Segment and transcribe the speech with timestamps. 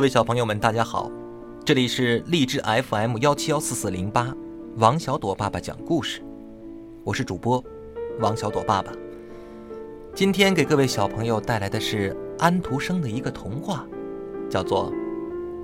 [0.00, 1.10] 各位小朋友们，大家好，
[1.62, 4.34] 这里是励志 FM 幺七幺四四零八，
[4.78, 6.22] 王小朵爸爸讲故事，
[7.04, 7.62] 我是主播
[8.18, 8.90] 王小朵爸爸。
[10.14, 13.86] 今天给各位小朋友带来的是安徒生的一个童话，
[14.48, 14.90] 叫做《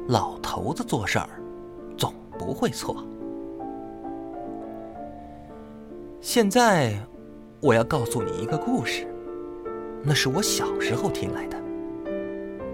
[0.07, 1.31] 老头子做事儿
[1.97, 2.95] 总不会错》。
[6.21, 6.93] 现在
[7.63, 9.09] 我要告诉你一个故事，
[10.03, 11.57] 那是我小时候听来的。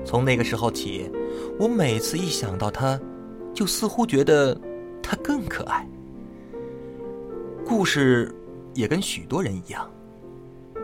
[0.04, 1.10] 从那个时候起，
[1.58, 3.00] 我每次一想到他，
[3.54, 4.58] 就似乎觉得
[5.02, 5.88] 他更可爱。
[7.64, 8.34] 故事
[8.74, 9.88] 也跟许多人一样，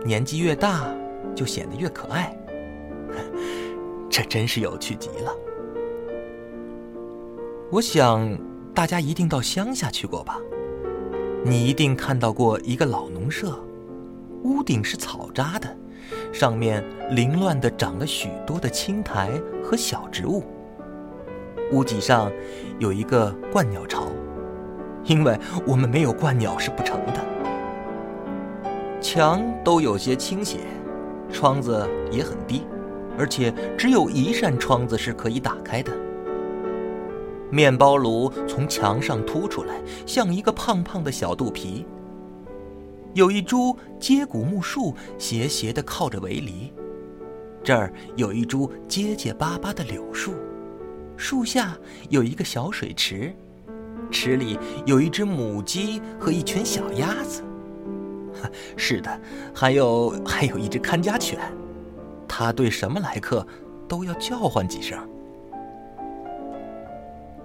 [0.05, 0.95] 年纪越大
[1.35, 2.37] 就显得越可爱，
[4.09, 5.35] 这真是有趣极了。
[7.71, 8.39] 我想
[8.73, 10.39] 大家一定到乡下去过吧？
[11.45, 13.63] 你一定看到过一个老农舍，
[14.43, 15.77] 屋顶是草扎的。
[16.33, 19.31] 上面凌乱地长了许多的青苔
[19.63, 20.43] 和小植物。
[21.73, 22.33] 屋脊上
[22.79, 24.07] 有一个鹳鸟巢，
[25.05, 27.21] 因为我们没有鹳鸟是不成的。
[29.01, 30.59] 墙都有些倾斜，
[31.31, 32.67] 窗子也很低，
[33.19, 35.93] 而且只有一扇窗子是可以打开的。
[37.51, 41.87] 面包炉从墙上凸出来，像一个胖胖的小肚皮。
[43.19, 46.73] 有一株接骨木树斜斜地靠着围篱，
[47.65, 50.35] 这儿有一株结结巴巴的柳树，
[51.17, 51.77] 树下
[52.11, 53.35] 有一个小水池，
[54.09, 57.43] 池里有一只母鸡和一群小鸭子。
[58.79, 59.21] 是的，
[59.53, 61.41] 还有还有一只看家犬，
[62.29, 63.45] 它对什么来客
[63.89, 64.97] 都要叫唤几声。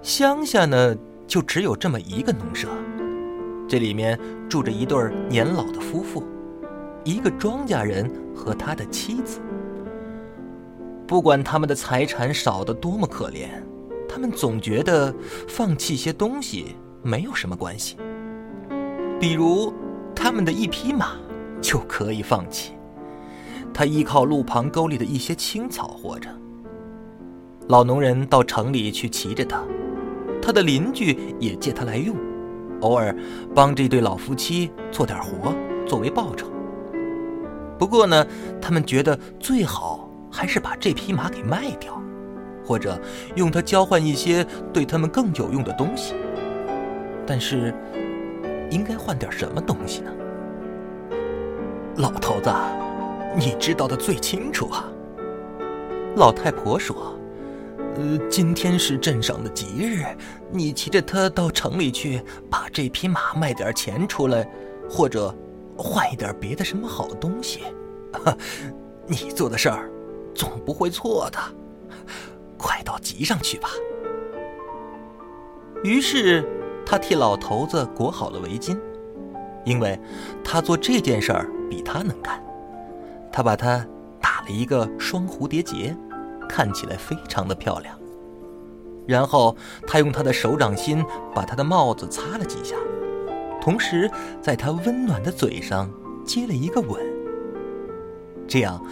[0.02, 2.68] 乡下呢，就只有这么一个农舍。
[3.74, 4.16] 这里面
[4.48, 4.96] 住着一对
[5.28, 6.22] 年老的夫妇，
[7.02, 9.40] 一个庄稼人和他的妻子。
[11.08, 13.48] 不管他们的财产少得多么可怜，
[14.08, 15.12] 他们总觉得
[15.48, 17.96] 放弃些东西没有什么关系。
[19.18, 19.74] 比如，
[20.14, 21.16] 他们的一匹马
[21.60, 22.74] 就可以放弃，
[23.72, 26.30] 他依靠路旁沟里的一些青草活着。
[27.66, 29.64] 老农人到城里去骑着它，
[30.40, 32.14] 他的邻居也借它来用。
[32.80, 33.14] 偶尔
[33.54, 35.54] 帮这对老夫妻做点活
[35.86, 36.46] 作为报酬。
[37.78, 38.26] 不过呢，
[38.60, 42.00] 他们觉得最好还是把这匹马给卖掉，
[42.64, 43.00] 或者
[43.34, 46.14] 用它交换一些对他们更有用的东西。
[47.26, 47.74] 但是，
[48.70, 50.10] 应该换点什么东西呢？
[51.96, 52.52] 老头子，
[53.36, 54.84] 你知道的最清楚啊。
[56.16, 57.18] 老太婆说。
[57.96, 60.04] 呃，今天是镇上的吉日，
[60.50, 64.44] 你骑着它到城里去，把这匹马卖点钱出来，
[64.90, 65.32] 或者
[65.76, 67.60] 换一点别的什么好东西。
[69.06, 69.90] 你做的事儿
[70.34, 71.38] 总不会错的，
[72.58, 73.68] 快到集上去吧。
[75.84, 76.44] 于是
[76.84, 78.76] 他替老头子裹好了围巾，
[79.64, 79.96] 因为
[80.42, 82.42] 他做这件事儿比他能干。
[83.30, 83.86] 他把它
[84.20, 85.96] 打了一个双蝴蝶结。
[86.48, 87.98] 看起来非常的漂亮。
[89.06, 89.54] 然后
[89.86, 92.74] 他用他的手掌心把他的帽子擦了几下，
[93.60, 94.10] 同时
[94.40, 95.90] 在他温暖的嘴上
[96.24, 96.98] 接了一个吻。
[98.46, 98.82] 这样，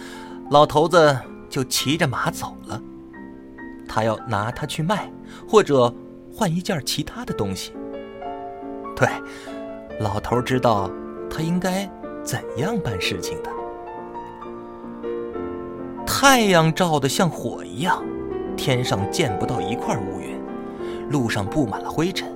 [0.51, 1.17] 老头子
[1.49, 2.81] 就骑着马走了。
[3.87, 5.11] 他要拿它去卖，
[5.47, 5.93] 或者
[6.31, 7.73] 换一件其他的东西。
[8.95, 9.07] 对，
[9.99, 10.89] 老头知道
[11.29, 11.89] 他应该
[12.23, 13.49] 怎样办事情的。
[16.15, 18.03] 太阳照得像火一样，
[18.55, 20.39] 天上见不到一块乌云，
[21.09, 22.31] 路上布满了灰尘，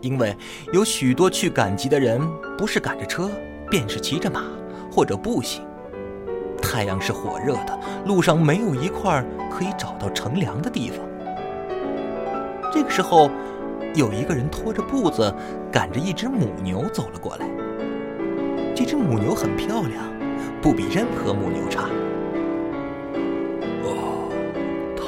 [0.00, 0.36] 因为
[0.72, 2.20] 有许多去赶集的人
[2.58, 3.30] 不是赶着车，
[3.70, 4.42] 便是骑着马
[4.90, 5.62] 或者步行。
[6.60, 10.98] 太阳是火热的，路上没有一块可以找到乘凉的地方。
[12.72, 13.30] 这个时候，
[13.94, 15.32] 有一个人拖着步子，
[15.70, 17.48] 赶着一只母牛走了过来。
[18.74, 20.04] 这只母牛很漂亮，
[20.60, 21.84] 不比任何母牛差。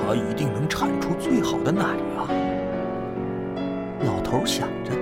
[0.06, 1.83] 它一定能产出最好的奶
[2.17, 2.29] 啊！
[4.05, 4.93] 老头想着，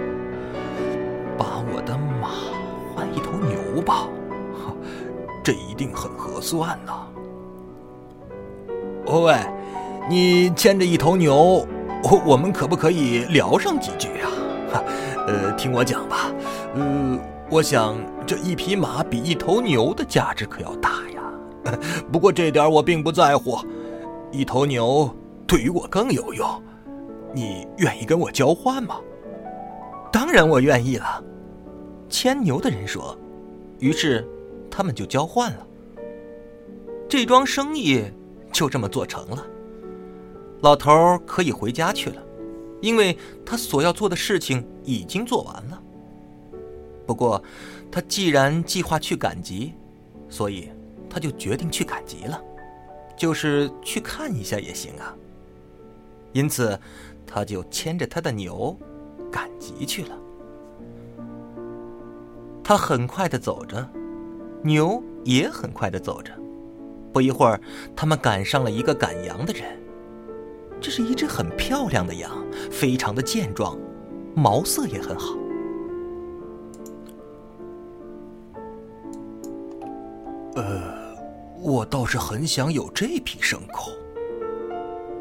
[1.36, 2.28] 把我的马
[2.94, 4.06] 换一头牛吧，
[5.42, 6.92] 这一定很合算呐。
[9.06, 9.34] 哦喂，
[10.08, 11.66] 你牵着一头牛，
[12.24, 14.82] 我们可不可以聊上几句啊？
[15.26, 16.32] 呃，听我讲吧，
[16.76, 17.18] 呃，
[17.50, 21.76] 我想这一匹马比一头牛的价值可要大呀。
[22.10, 23.58] 不过这点我并不在乎。
[24.32, 25.14] 一头牛
[25.46, 26.48] 对于我更有用，
[27.34, 28.98] 你愿意跟我交换吗？
[30.10, 31.22] 当然我愿意了。
[32.08, 33.16] 牵牛的人说，
[33.78, 34.26] 于是
[34.70, 35.66] 他们就交换了。
[37.08, 38.02] 这桩生意
[38.50, 39.46] 就这么做成了。
[40.62, 42.22] 老头可以回家去了，
[42.80, 45.82] 因为他所要做的事情已经做完了。
[47.06, 47.42] 不过，
[47.90, 49.74] 他既然计划去赶集，
[50.28, 50.70] 所以
[51.10, 52.42] 他就决定去赶集了，
[53.22, 55.14] 就是去看一下也行啊。
[56.32, 56.76] 因此，
[57.24, 58.76] 他就牵着他的牛
[59.30, 60.18] 赶集去了。
[62.64, 63.88] 他很快的走着，
[64.60, 66.32] 牛也很快的走着。
[67.12, 67.60] 不一会儿，
[67.94, 69.80] 他们赶上了一个赶羊的人。
[70.80, 73.78] 这是一只很漂亮的羊，非常的健壮，
[74.34, 75.36] 毛色也很好。
[81.72, 83.92] 我倒是很想有这批牲口。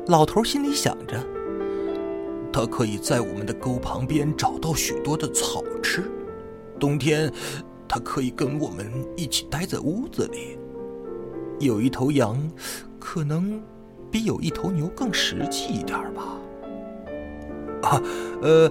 [0.08, 1.18] 老头心里想着，
[2.52, 6.12] 他可以在我们的沟旁边找到许多的草吃，
[6.78, 7.32] 冬天，
[7.88, 10.58] 他可以跟我们一起待在屋子里。
[11.66, 12.38] 有一头羊，
[13.00, 13.62] 可能。
[14.12, 16.38] 比有一头牛更实际一点吧。
[17.84, 18.04] 啊，
[18.42, 18.70] 呃，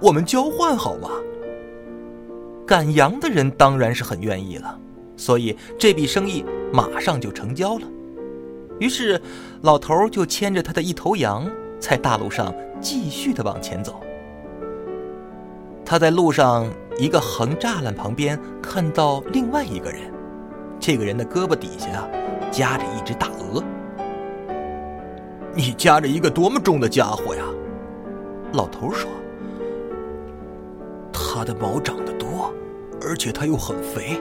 [0.00, 1.10] 我们交换好吗？
[2.64, 4.78] 赶羊的人当然是很愿意了，
[5.16, 7.86] 所以这笔生意马上就成交了。
[8.78, 9.20] 于是，
[9.62, 11.48] 老头就牵着他的一头羊，
[11.80, 14.00] 在大路上继续的往前走。
[15.84, 16.68] 他在路上
[16.98, 20.00] 一个横栅栏旁边看到另外一个人，
[20.78, 22.06] 这个人的胳膊底下
[22.50, 23.62] 夹着一只大鹅。
[25.54, 27.42] 你夹着一个多么重的家伙呀！
[28.52, 29.08] 老头说
[31.10, 32.52] ：“它的毛长得多，
[33.00, 34.20] 而且它又很肥。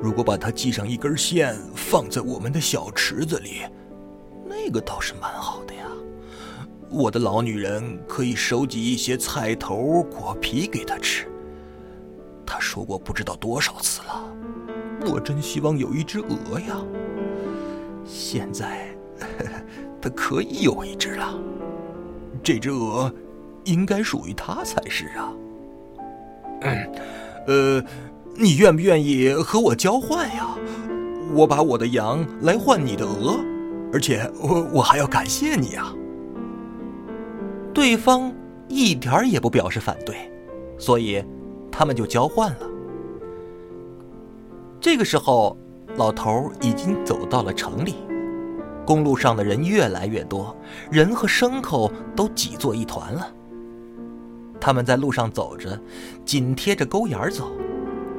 [0.00, 3.62] 如果把它系上一根线，放在我们的小池子里，
[4.46, 5.86] 那个倒是蛮好的呀。
[6.90, 11.26] 我的老女人可以收集一些菜头、果皮给它吃。
[12.46, 14.24] 她说过不知道多少次了。
[15.06, 16.76] 我真希望有一只鹅呀。
[18.04, 18.88] 现在。”
[20.00, 21.36] 他可以有一只了，
[22.40, 23.12] 这只鹅
[23.64, 25.32] 应该属于他才是啊。
[26.60, 26.92] 嗯，
[27.48, 27.84] 呃，
[28.40, 30.46] 你愿不愿意和我交换呀？
[31.34, 33.36] 我把我的羊来换你的鹅，
[33.92, 35.92] 而且我我还要感谢你啊。
[37.74, 38.32] 对方
[38.68, 40.30] 一点儿也不表示反对，
[40.78, 41.22] 所以
[41.70, 42.58] 他们就交换了。
[44.80, 45.56] 这个时候，
[45.96, 47.96] 老头已经走到了城里。
[48.86, 50.56] 公路上的人越来越多，
[50.90, 53.28] 人和牲口都挤作一团了。
[54.60, 55.78] 他们在路上走着，
[56.24, 57.50] 紧贴着沟沿走，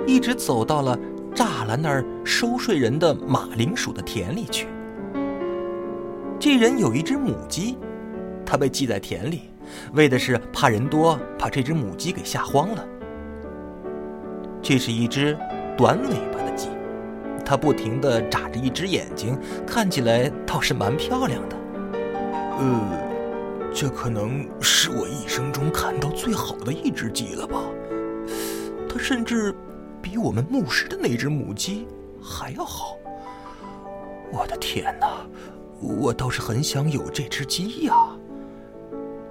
[0.09, 0.97] 一直走到了
[1.35, 4.67] 栅栏那儿收税人的马铃薯的田里去。
[6.39, 7.77] 这人有一只母鸡，
[8.43, 9.41] 他被系在田里，
[9.93, 12.83] 为的是怕人多把这只母鸡给吓慌了。
[14.63, 15.37] 这是一只
[15.77, 16.69] 短尾巴的鸡。
[17.45, 21.55] 它不停地眨着一只眼睛，看起来倒是蛮漂亮的。
[22.57, 27.61] 呃，这可能是我一生中看到最好的一只鸡了吧？
[28.87, 29.53] 它甚至
[30.01, 31.87] 比我们牧师的那只母鸡
[32.21, 32.95] 还要好。
[34.31, 35.25] 我的天哪，
[35.81, 38.09] 我倒是很想有这只鸡呀！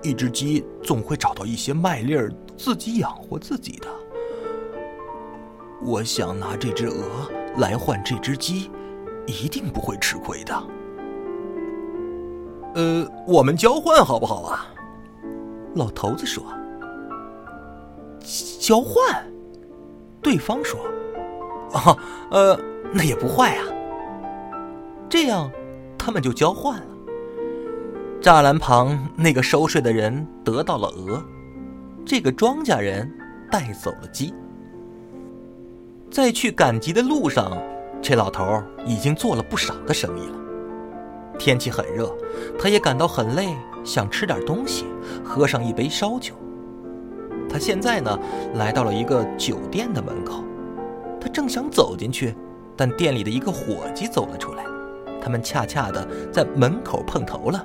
[0.03, 3.89] 一只鸡总会找到一些麦粒儿，自己养活自己的。
[5.83, 7.31] 我想拿这只鹅。
[7.57, 8.71] 来换这只鸡，
[9.27, 10.55] 一定不会吃亏的。
[12.77, 14.73] 呃，我们交换好不好啊？
[15.75, 16.45] 老头子说。
[18.61, 19.28] 交换？
[20.23, 20.81] 对方说。
[21.73, 21.97] 啊，
[22.31, 22.59] 呃，
[22.93, 23.65] 那也不坏啊。
[25.09, 25.51] 这样，
[25.99, 26.87] 他们就交换了。
[28.21, 31.23] 栅栏旁那个收税的人得到了鹅，
[32.05, 33.11] 这个庄稼人
[33.51, 34.35] 带走了鸡。
[36.11, 37.57] 在去赶集的路上，
[38.01, 40.39] 这老头已经做了不少的生意了。
[41.39, 42.11] 天气很热，
[42.59, 44.87] 他也感到很累，想吃点东西，
[45.23, 46.35] 喝上一杯烧酒。
[47.49, 48.19] 他现在呢，
[48.55, 50.45] 来到了一个酒店的门口，
[51.21, 52.35] 他正想走进去，
[52.77, 54.65] 但店里的一个伙计走了出来，
[55.21, 57.65] 他们恰恰的在门口碰头了。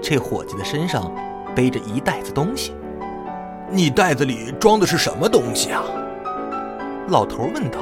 [0.00, 1.12] 这伙计的身上
[1.54, 2.72] 背着一袋子东西，
[3.70, 5.82] 你袋子里装的是什么东西啊？
[7.08, 7.78] 老头问道：“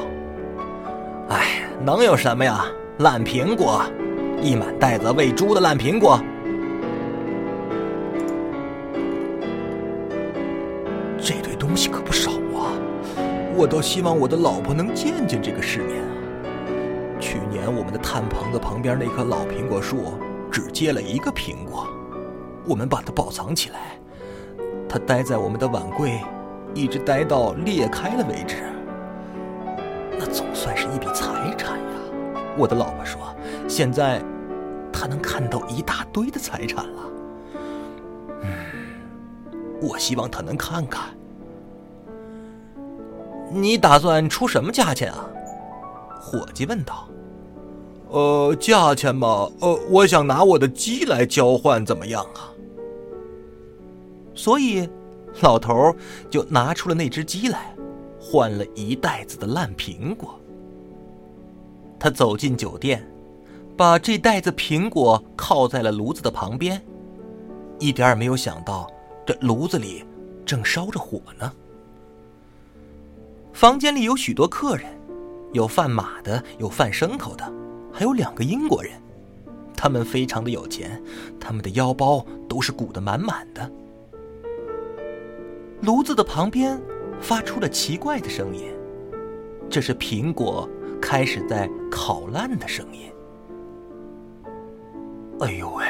[1.29, 2.65] 哎，能有什么呀？
[2.99, 3.83] 烂苹果，
[4.41, 6.19] 一满袋子喂猪的烂苹果。
[13.59, 16.13] 我倒希望我的老婆能见见这个世面啊！
[17.19, 20.13] 去年我们的炭棚子旁边那棵老苹果树
[20.53, 21.87] 只结了一个苹果，
[22.67, 23.99] 我们把它保藏起来，
[24.87, 26.21] 它待在我们的碗柜，
[26.75, 28.57] 一直待到裂开了为止。”
[30.19, 31.85] 那总算是一笔财产呀！
[32.59, 33.35] 我的老婆说，
[33.67, 34.21] 现在
[34.93, 37.03] 她能看到一大堆的财产了。
[38.43, 38.51] 嗯
[39.81, 41.09] 我希望他能看看。
[43.51, 45.29] 你打算出什么价钱啊？
[46.21, 47.09] 伙计问道。
[48.09, 52.51] 呃，价钱嘛，呃，我想拿我的鸡来交换，怎么样啊？
[54.35, 54.89] 所以，
[55.41, 55.95] 老头
[56.31, 57.75] 就拿出了那只鸡来，
[58.21, 60.39] 换了一袋子的烂苹果。
[61.99, 63.09] 他走进酒店，
[63.77, 66.81] 把这袋子苹果靠在了炉子的旁边，
[67.79, 68.87] 一点也没有想到，
[69.27, 70.05] 这炉子里
[70.45, 71.53] 正烧着火呢。
[73.57, 74.85] 房间里有许多客人，
[75.55, 77.53] 有贩马的，有贩牲口的，
[77.91, 78.93] 还有两个英国人，
[79.75, 81.03] 他们非常的有钱，
[81.41, 83.73] 他们的腰包都是鼓得满满的。
[85.81, 86.79] 炉子的旁边
[87.19, 88.71] 发出了奇怪的声音，
[89.71, 90.69] 这是苹果
[91.01, 93.11] 开始在烤烂的声音。
[95.41, 95.83] 哎呦喂，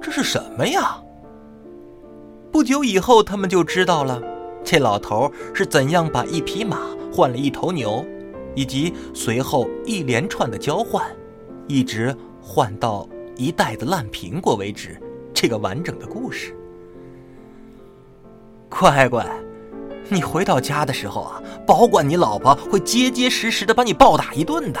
[0.00, 1.02] 这是什么呀？
[2.52, 4.22] 不久以后，他们就知道了，
[4.62, 6.78] 这老头是怎样把一匹马
[7.18, 8.06] 换了一头牛，
[8.54, 11.04] 以及随后一连串的交换，
[11.66, 14.96] 一直换到一袋子烂苹果为止。
[15.34, 16.54] 这个完整的故事。
[18.68, 19.26] 乖乖，
[20.08, 24.78] 你回到家的时候啊，保管你老婆会结结实实的把你暴打一顿的。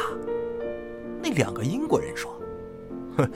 [1.20, 2.30] 那两个英国人说
[3.18, 3.28] ：“哼，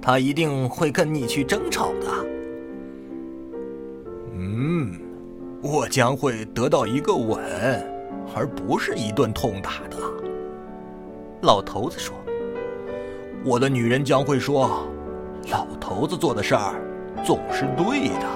[0.00, 2.06] 他一定会跟你去争吵的。”
[4.32, 4.98] 嗯，
[5.60, 7.38] 我将会得到一个吻，
[8.36, 9.96] 而不是一顿痛打的。
[11.40, 12.14] 老头子说
[13.42, 14.86] ：“我的女人将会说，
[15.50, 16.74] 老头子做的事儿
[17.24, 18.26] 总是对的。”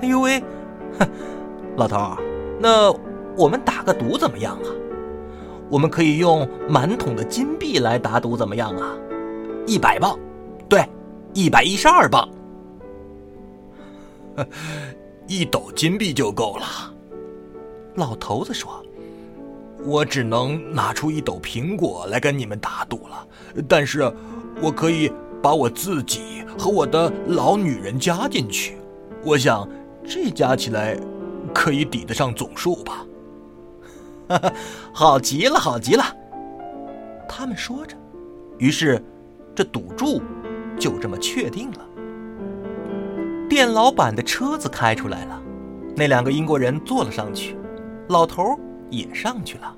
[0.00, 0.42] 哎呦喂，
[0.98, 1.06] 哼，
[1.76, 2.16] 老头儿，
[2.58, 2.90] 那
[3.36, 4.68] 我们打个赌怎么样啊？
[5.68, 8.96] 我们可以用满桶的金币来打赌，怎么样啊？
[9.66, 10.18] 一百磅，
[10.70, 10.88] 对，
[11.34, 12.26] 一百一十二磅。
[15.28, 16.89] 一斗金币就够了。
[17.94, 18.84] 老头子说
[19.84, 23.26] ：“我只能拿出一斗苹果来跟你们打赌了，
[23.68, 24.12] 但是
[24.60, 25.10] 我可以
[25.42, 28.76] 把我自己和我的老女人加进去。
[29.24, 29.68] 我想。”
[30.02, 30.98] 这加起来，
[31.54, 33.06] 可以抵得上总数吧？
[34.28, 34.52] 哈哈，
[34.92, 36.02] 好极了，好极了！
[37.28, 37.94] 他们说着，
[38.58, 39.00] 于是
[39.54, 40.20] 这赌注
[40.78, 41.86] 就这么确定了。
[43.48, 45.40] 店老板的车子开出来了，
[45.94, 47.54] 那两个英国人坐了上去，
[48.10, 48.58] 老头
[48.90, 49.76] 也上去了，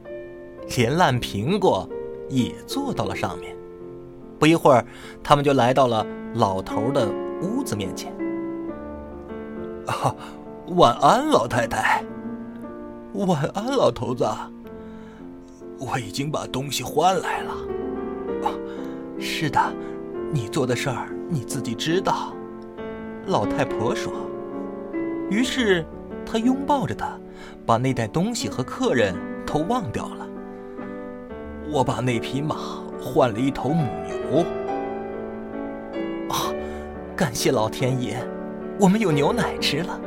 [0.74, 1.86] 连烂苹果
[2.30, 3.54] 也坐到了上面。
[4.38, 4.82] 不一会儿，
[5.22, 7.12] 他们就来到了老头的
[7.42, 8.10] 屋子面前。
[9.86, 10.16] 啊，
[10.68, 12.02] 晚安，老太太。
[13.12, 14.26] 晚安，老头子。
[15.78, 17.54] 我已经把东西换来了。
[19.20, 19.60] 是的，
[20.32, 22.32] 你做的事儿你自己知道。
[23.26, 24.10] 老太婆说。
[25.28, 25.84] 于是，
[26.24, 27.18] 他拥抱着她，
[27.64, 29.14] 把那袋东西和客人
[29.46, 30.26] 都忘掉了。
[31.70, 32.56] 我把那匹马
[33.00, 34.44] 换了一头母牛。
[36.28, 36.52] 啊，
[37.16, 38.18] 感谢老天爷。
[38.80, 40.00] 我们有牛奶吃了，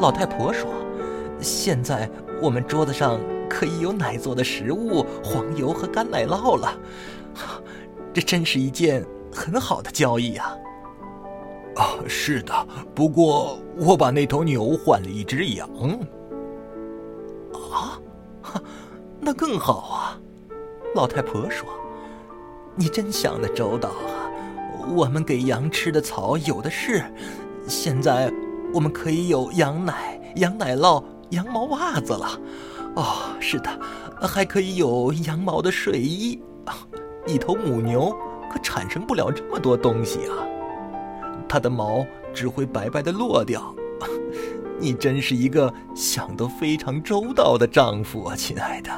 [0.00, 0.70] 老太婆说
[1.40, 2.08] ：“现在
[2.40, 6.72] 我们桌子上可以有奶做的食物、黄油和干奶酪了。
[8.14, 10.56] 这真是一件很好的交易呀！”
[11.76, 12.52] 啊，是的，
[12.94, 15.68] 不过我把那头牛换了一只羊。
[17.72, 17.98] 啊，
[18.42, 18.62] 哈
[19.20, 20.18] 那更好啊！
[20.94, 21.66] 老太婆说
[22.76, 24.28] ：“你真想得周到啊！
[24.94, 27.02] 我们给羊吃的草有的是。”
[27.68, 28.30] 现在
[28.74, 32.28] 我们可以有羊奶、羊奶酪、羊毛袜子了。
[32.96, 33.70] 哦，是的，
[34.20, 36.42] 还可以有羊毛的睡衣。
[37.26, 38.14] 一头母牛
[38.52, 40.42] 可产生不了这么多东西啊，
[41.48, 43.74] 它的毛只会白白的落掉。
[44.82, 48.90] 你真是一个想得非常周到的丈夫啊，亲爱的。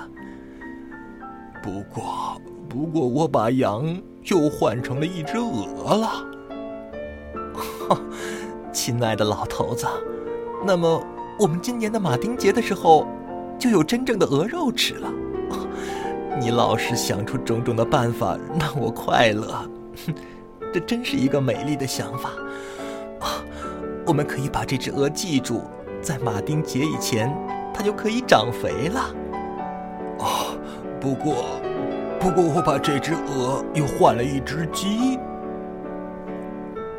[1.63, 6.25] 不过，不过我把羊又换成了一只鹅了。
[8.73, 9.87] 亲爱的老头子，
[10.65, 11.05] 那么
[11.39, 13.07] 我们今年的马丁节的时候，
[13.59, 15.13] 就有真正的鹅肉吃了。
[16.41, 19.71] 你老是想出种种的办法让我快乐，
[20.73, 22.31] 这真是一个美丽的想法。
[24.07, 25.63] 我们可以把这只鹅记住，
[26.03, 27.35] 在马丁节以前，
[27.73, 29.01] 它就可以长肥了。
[30.19, 30.59] 哦，
[31.01, 31.59] 不过，
[32.21, 35.19] 不过我把这只鹅又换了一只鸡，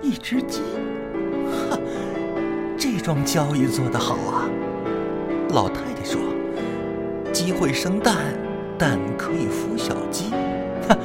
[0.02, 0.62] 一只鸡。
[1.70, 1.78] 哈，
[2.76, 4.50] 这桩交易做得好啊！
[5.50, 6.20] 老太太说
[7.32, 8.18] ：“鸡会生蛋，
[8.80, 10.32] 蛋可以孵小鸡。”
[10.90, 10.98] 哈，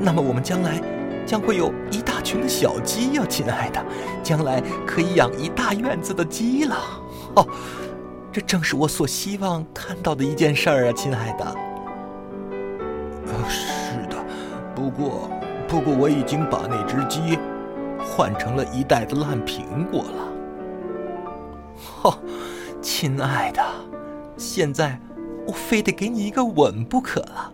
[0.00, 0.80] 那么我们将来
[1.26, 3.84] 将会有一大群的小鸡呀，亲爱的，
[4.22, 6.76] 将来可以养一大院子的鸡了。
[7.36, 7.46] 哦，
[8.30, 11.44] 这正是我所希望看到的一件事儿啊，亲爱的。
[13.26, 14.16] 呃，是的，
[14.74, 15.30] 不过，
[15.66, 17.38] 不过我已经把那只鸡
[17.98, 20.28] 换成了一袋子烂苹果了。
[22.02, 22.18] 哦，
[22.82, 23.62] 亲爱的，
[24.36, 25.00] 现在
[25.46, 27.52] 我非得给你一个吻不可了。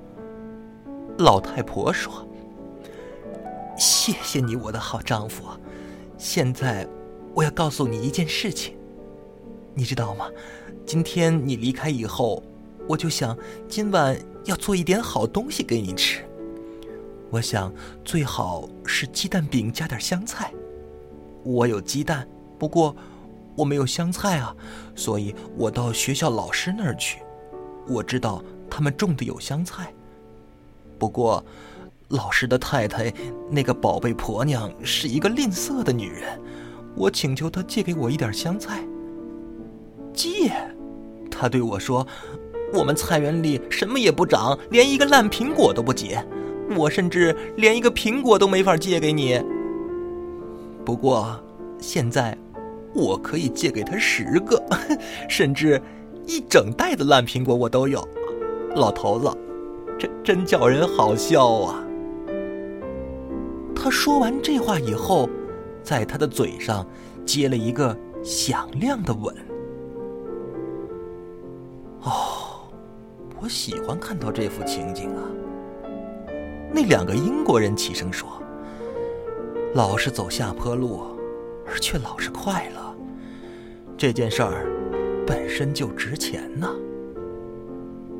[1.19, 2.27] 老太婆说。
[3.81, 5.43] 谢谢你，我的好丈夫。
[6.19, 6.87] 现在，
[7.33, 8.75] 我要告诉你一件事情。
[9.73, 10.27] 你知道吗？
[10.85, 12.43] 今天你离开以后，
[12.87, 13.35] 我就想
[13.71, 16.23] 今晚要做一点好东西给你吃。
[17.31, 17.73] 我想
[18.05, 20.53] 最好是鸡蛋饼加点香菜。
[21.43, 22.95] 我有鸡蛋，不过
[23.57, 24.55] 我没有香菜啊，
[24.95, 27.21] 所以我到学校老师那儿去。
[27.89, 29.91] 我知道他们种的有香菜，
[30.99, 31.43] 不过。
[32.11, 33.13] 老师的太太，
[33.49, 36.41] 那个宝贝婆娘是一个吝啬的女人，
[36.97, 38.85] 我请求她借给我一点香菜。
[40.13, 40.53] 借？
[41.31, 42.05] 她对我说
[42.75, 46.21] ：“我们菜园里什么也不长，连一个烂苹果都不结，
[46.77, 49.41] 我甚至连一个苹果都没法借给你。
[50.85, 51.41] 不过，
[51.79, 52.37] 现在
[52.93, 54.61] 我可以借给她十个，
[55.31, 55.81] 甚至
[56.27, 58.07] 一整袋的烂苹果我都有。”
[58.75, 59.31] 老头子，
[59.97, 61.85] 这真叫人好笑啊！
[63.83, 65.27] 他说完这话以后，
[65.83, 66.87] 在他的嘴上
[67.25, 69.35] 接了一个响亮的吻。
[72.03, 72.69] 哦，
[73.41, 75.23] 我喜欢看到这幅情景啊！
[76.71, 78.29] 那两个英国人齐声说
[79.75, 81.01] ：“老是走下坡路，
[81.67, 82.95] 而却老是快乐，
[83.97, 84.67] 这件事儿
[85.27, 86.71] 本身就值钱呐。”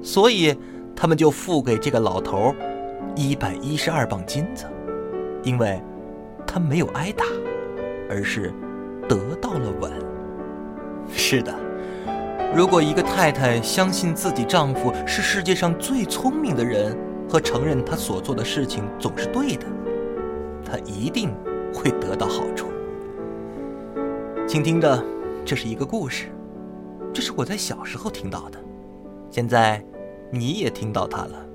[0.03, 0.57] 所以，
[0.97, 2.55] 他们就付给这个老头
[3.15, 4.65] 一百一十二磅金子。
[5.43, 5.81] 因为，
[6.47, 7.25] 他没有挨打，
[8.09, 8.53] 而是
[9.09, 9.93] 得到了吻。
[11.13, 11.55] 是的，
[12.55, 16.97] 如果一个太太相信自己丈夫是世界上最聪明的人，
[17.29, 19.67] 和承认他所做的事情总是对的，
[20.65, 21.33] 她一定
[21.73, 22.67] 会得到好处。
[24.47, 25.03] 请听着，
[25.45, 26.27] 这是一个故事，
[27.15, 28.59] 这是我在小时候听到的，
[29.31, 29.83] 现在
[30.31, 31.47] 你也听到它了，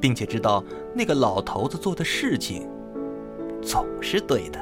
[0.00, 0.64] 并且知道
[0.94, 2.68] 那个老头子做的事情。
[3.62, 4.58] 总是对的。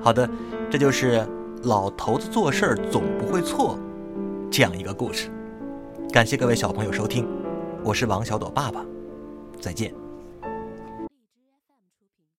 [0.00, 0.28] 好的，
[0.70, 1.26] 这就是
[1.64, 3.78] 老头子做事儿总不会错
[4.50, 5.28] 这样一个故事。
[6.10, 7.28] 感谢各位小朋友收听，
[7.84, 8.84] 我是王小朵爸爸，
[9.60, 9.99] 再见。